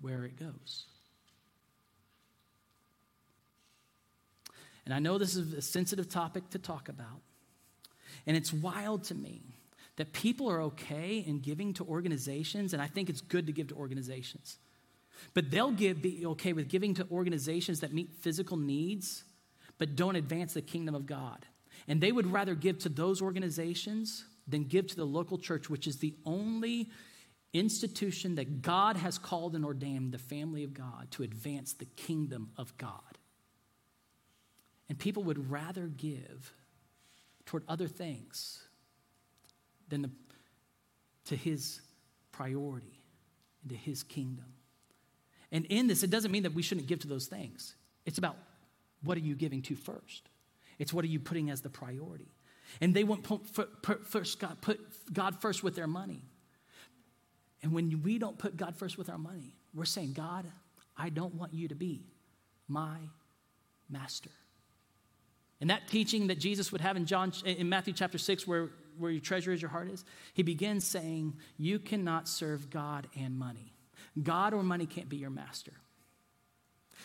[0.00, 0.86] where it goes.
[4.84, 7.22] And I know this is a sensitive topic to talk about.
[8.26, 9.42] And it's wild to me
[9.96, 13.68] that people are okay in giving to organizations, and I think it's good to give
[13.68, 14.58] to organizations.
[15.32, 19.24] But they'll give, be okay with giving to organizations that meet physical needs,
[19.78, 21.46] but don't advance the kingdom of God.
[21.86, 25.86] And they would rather give to those organizations than give to the local church, which
[25.86, 26.90] is the only
[27.52, 32.50] institution that God has called and ordained the family of God to advance the kingdom
[32.56, 33.18] of God.
[34.88, 36.52] And people would rather give
[37.46, 38.62] toward other things
[39.88, 40.10] than the,
[41.26, 41.80] to his
[42.32, 43.00] priority
[43.62, 44.46] and to his kingdom.
[45.52, 47.74] And in this, it doesn't mean that we shouldn't give to those things.
[48.04, 48.36] It's about
[49.02, 50.28] what are you giving to first?
[50.78, 52.32] It's what are you putting as the priority?
[52.80, 53.46] And they put,
[54.06, 54.80] first God, put
[55.12, 56.22] God first with their money.
[57.62, 60.44] And when we don't put God first with our money, we're saying, God,
[60.96, 62.04] I don't want you to be
[62.68, 62.98] my
[63.88, 64.30] master.
[65.64, 69.10] And that teaching that Jesus would have in John in Matthew chapter 6 where where
[69.10, 70.04] your treasure is your heart is,
[70.34, 73.72] he begins saying, you cannot serve God and money.
[74.22, 75.72] God or money can't be your master.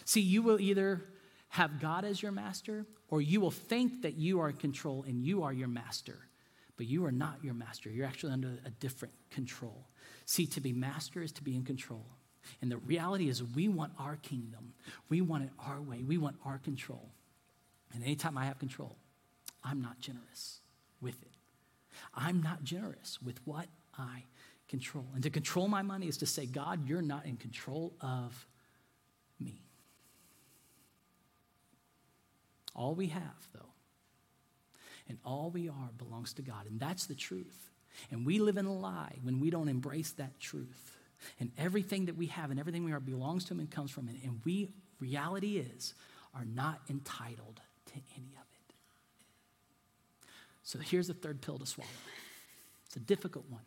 [0.04, 1.06] See, you will either
[1.48, 5.24] have God as your master or you will think that you are in control and
[5.24, 6.18] you are your master.
[6.76, 7.90] But you are not your master.
[7.90, 9.88] You're actually under a different control.
[10.26, 12.06] See, to be master is to be in control.
[12.62, 14.74] And the reality is, we want our kingdom.
[15.08, 16.04] We want it our way.
[16.04, 17.10] We want our control.
[17.94, 18.96] And anytime I have control,
[19.64, 20.60] I'm not generous
[21.02, 21.36] with it.
[22.14, 23.68] I'm not generous with what
[23.98, 24.24] I
[24.68, 25.08] control.
[25.14, 28.48] And to control my money is to say, God, you're not in control of
[29.40, 29.62] me.
[32.76, 33.74] All we have, though,
[35.10, 36.68] and all we are belongs to God.
[36.68, 37.72] And that's the truth.
[38.12, 40.98] And we live in a lie when we don't embrace that truth.
[41.40, 44.08] And everything that we have and everything we are belongs to Him and comes from
[44.08, 44.18] Him.
[44.24, 44.70] And we,
[45.00, 45.96] reality is,
[46.34, 47.60] are not entitled
[47.90, 48.76] to any of it.
[50.64, 51.90] So here's the third pill to swallow
[52.86, 53.62] it's a difficult one.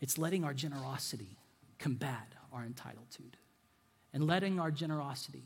[0.00, 1.38] It's letting our generosity
[1.78, 3.34] combat our entitlement
[4.12, 5.44] and letting our generosity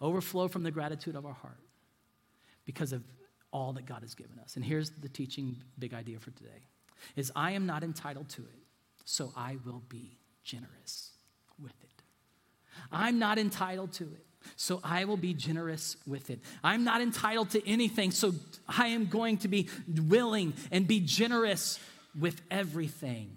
[0.00, 1.60] overflow from the gratitude of our heart
[2.64, 3.02] because of
[3.52, 4.56] all that God has given us.
[4.56, 6.62] And here's the teaching big idea for today
[7.16, 8.62] is I am not entitled to it,
[9.04, 11.10] so I will be generous
[11.60, 12.02] with it.
[12.90, 14.24] I'm not entitled to it,
[14.56, 16.40] so I will be generous with it.
[16.62, 18.34] I'm not entitled to anything, so
[18.68, 19.68] I am going to be
[20.08, 21.78] willing and be generous
[22.18, 23.30] with everything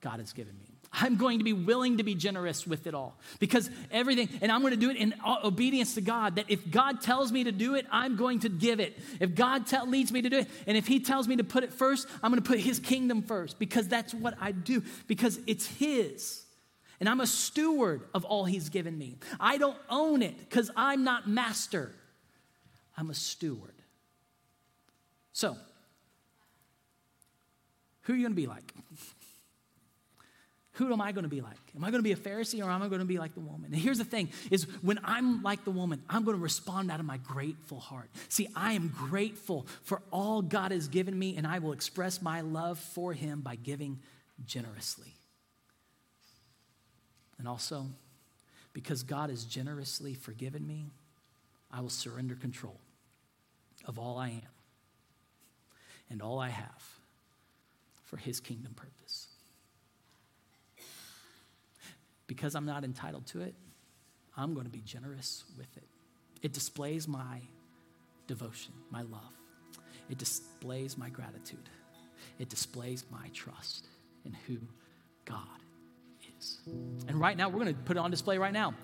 [0.00, 0.70] God has given me.
[0.92, 4.60] I'm going to be willing to be generous with it all because everything, and I'm
[4.60, 6.36] going to do it in obedience to God.
[6.36, 8.98] That if God tells me to do it, I'm going to give it.
[9.20, 11.62] If God tell, leads me to do it, and if He tells me to put
[11.62, 15.38] it first, I'm going to put His kingdom first because that's what I do because
[15.46, 16.42] it's His.
[17.00, 19.16] And I'm a steward of all He's given me.
[19.40, 21.92] I don't own it because I'm not master,
[22.96, 23.74] I'm a steward.
[25.32, 25.56] So,
[28.02, 28.74] who are you going to be like?
[30.80, 31.58] who am I going to be like?
[31.76, 33.40] Am I going to be a Pharisee or am I going to be like the
[33.40, 33.66] woman?
[33.66, 37.00] And here's the thing is when I'm like the woman, I'm going to respond out
[37.00, 38.08] of my grateful heart.
[38.30, 42.40] See, I am grateful for all God has given me and I will express my
[42.40, 44.00] love for him by giving
[44.46, 45.12] generously.
[47.40, 47.86] And also,
[48.74, 50.90] because God has generously forgiven me,
[51.72, 52.78] I will surrender control
[53.86, 54.42] of all I am
[56.10, 56.84] and all I have
[58.04, 59.28] for his kingdom purpose
[62.26, 63.54] because I'm not entitled to it,
[64.36, 65.88] I'm going to be generous with it.
[66.42, 67.40] It displays my
[68.26, 69.32] devotion, my love.
[70.10, 71.70] It displays my gratitude.
[72.38, 73.86] It displays my trust
[74.26, 74.58] in who
[75.24, 75.60] God
[77.08, 78.74] And right now, we're going to put it on display right now.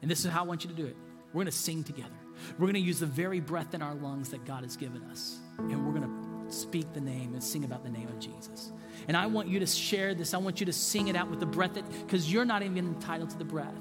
[0.00, 0.96] And this is how I want you to do it.
[1.32, 2.10] We're going to sing together.
[2.58, 5.38] We're going to use the very breath in our lungs that God has given us.
[5.58, 8.72] And we're going to speak the name and sing about the name of Jesus.
[9.08, 10.34] And I want you to share this.
[10.34, 12.78] I want you to sing it out with the breath that, because you're not even
[12.78, 13.74] entitled to the breath.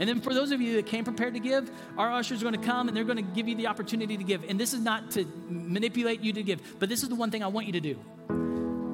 [0.00, 2.60] And then for those of you that came prepared to give, our ushers are going
[2.60, 4.42] to come and they're going to give you the opportunity to give.
[4.48, 7.44] And this is not to manipulate you to give, but this is the one thing
[7.44, 8.00] I want you to do.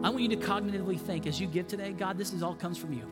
[0.02, 2.76] I want you to cognitively think as you give today, God, this is all comes
[2.76, 3.06] from you,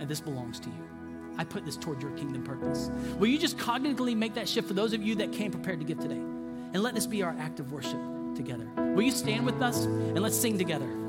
[0.00, 0.88] and this belongs to you.
[1.36, 2.90] I put this toward your kingdom purpose.
[3.18, 5.86] Will you just cognitively make that shift for those of you that came prepared to
[5.86, 6.14] give today?
[6.14, 7.98] And let this be our act of worship
[8.36, 8.66] together.
[8.76, 11.03] Will you stand with us and let's sing together?